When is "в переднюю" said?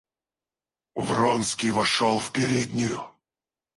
2.17-3.01